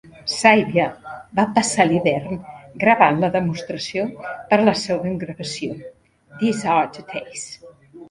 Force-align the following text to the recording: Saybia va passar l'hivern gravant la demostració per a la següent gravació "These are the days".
Saybia 0.35 0.85
va 1.39 1.45
passar 1.57 1.85
l'hivern 1.91 2.41
gravant 2.85 3.23
la 3.25 3.31
demostració 3.37 4.09
per 4.25 4.61
a 4.61 4.67
la 4.73 4.77
següent 4.87 5.23
gravació 5.29 5.81
"These 6.45 6.77
are 6.83 6.93
the 7.01 7.09
days". 7.17 7.51